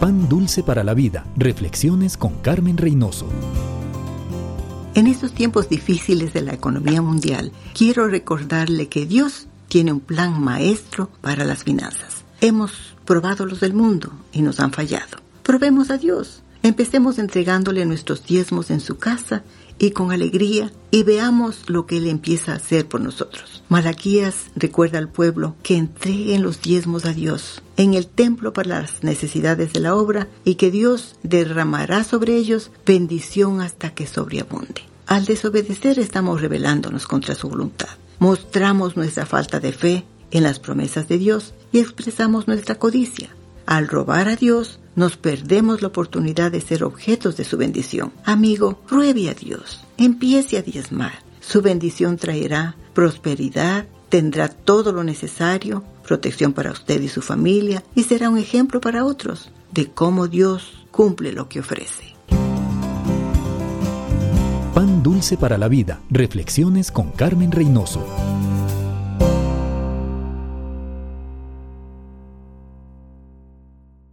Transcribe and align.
Pan 0.00 0.30
dulce 0.30 0.62
para 0.62 0.82
la 0.82 0.94
vida. 0.94 1.26
Reflexiones 1.36 2.16
con 2.16 2.32
Carmen 2.36 2.78
Reynoso. 2.78 3.26
En 4.94 5.06
estos 5.06 5.34
tiempos 5.34 5.68
difíciles 5.68 6.32
de 6.32 6.40
la 6.40 6.54
economía 6.54 7.02
mundial, 7.02 7.52
quiero 7.74 8.08
recordarle 8.08 8.88
que 8.88 9.04
Dios 9.04 9.46
tiene 9.68 9.92
un 9.92 10.00
plan 10.00 10.42
maestro 10.42 11.10
para 11.20 11.44
las 11.44 11.64
finanzas. 11.64 12.24
Hemos 12.40 12.96
probado 13.04 13.44
los 13.44 13.60
del 13.60 13.74
mundo 13.74 14.10
y 14.32 14.40
nos 14.40 14.58
han 14.60 14.72
fallado. 14.72 15.18
Probemos 15.42 15.90
a 15.90 15.98
Dios. 15.98 16.42
Empecemos 16.62 17.18
entregándole 17.18 17.86
nuestros 17.86 18.24
diezmos 18.26 18.70
en 18.70 18.80
su 18.80 18.98
casa 18.98 19.42
y 19.78 19.92
con 19.92 20.12
alegría 20.12 20.70
y 20.90 21.04
veamos 21.04 21.70
lo 21.70 21.86
que 21.86 21.96
Él 21.96 22.06
empieza 22.06 22.52
a 22.52 22.56
hacer 22.56 22.86
por 22.86 23.00
nosotros. 23.00 23.62
Malaquías 23.70 24.50
recuerda 24.56 24.98
al 24.98 25.08
pueblo 25.08 25.56
que 25.62 25.76
entreguen 25.76 26.42
los 26.42 26.60
diezmos 26.60 27.06
a 27.06 27.14
Dios 27.14 27.62
en 27.78 27.94
el 27.94 28.06
templo 28.06 28.52
para 28.52 28.80
las 28.80 29.02
necesidades 29.02 29.72
de 29.72 29.80
la 29.80 29.94
obra 29.94 30.28
y 30.44 30.56
que 30.56 30.70
Dios 30.70 31.16
derramará 31.22 32.04
sobre 32.04 32.36
ellos 32.36 32.70
bendición 32.84 33.62
hasta 33.62 33.94
que 33.94 34.06
sobreabunde. 34.06 34.82
Al 35.06 35.24
desobedecer 35.24 35.98
estamos 35.98 36.42
rebelándonos 36.42 37.06
contra 37.06 37.34
su 37.34 37.48
voluntad. 37.48 37.88
Mostramos 38.18 38.96
nuestra 38.96 39.24
falta 39.24 39.60
de 39.60 39.72
fe 39.72 40.04
en 40.30 40.42
las 40.42 40.58
promesas 40.58 41.08
de 41.08 41.16
Dios 41.16 41.54
y 41.72 41.78
expresamos 41.78 42.46
nuestra 42.48 42.74
codicia. 42.74 43.30
Al 43.66 43.88
robar 43.88 44.28
a 44.28 44.36
Dios, 44.36 44.79
nos 44.96 45.16
perdemos 45.16 45.82
la 45.82 45.88
oportunidad 45.88 46.50
de 46.50 46.60
ser 46.60 46.84
objetos 46.84 47.36
de 47.36 47.44
su 47.44 47.56
bendición. 47.56 48.12
Amigo, 48.24 48.78
pruebe 48.88 49.28
a 49.28 49.34
Dios, 49.34 49.84
empiece 49.96 50.58
a 50.58 50.62
diezmar. 50.62 51.22
Su 51.40 51.62
bendición 51.62 52.16
traerá 52.16 52.76
prosperidad, 52.94 53.86
tendrá 54.08 54.48
todo 54.48 54.92
lo 54.92 55.04
necesario, 55.04 55.84
protección 56.06 56.52
para 56.52 56.72
usted 56.72 57.00
y 57.00 57.08
su 57.08 57.22
familia, 57.22 57.82
y 57.94 58.02
será 58.02 58.28
un 58.28 58.38
ejemplo 58.38 58.80
para 58.80 59.04
otros 59.04 59.50
de 59.70 59.86
cómo 59.86 60.28
Dios 60.28 60.86
cumple 60.90 61.32
lo 61.32 61.48
que 61.48 61.60
ofrece. 61.60 62.14
Pan 64.74 65.02
dulce 65.02 65.36
para 65.36 65.58
la 65.58 65.68
vida. 65.68 66.00
Reflexiones 66.10 66.90
con 66.90 67.10
Carmen 67.10 67.52
Reynoso. 67.52 68.06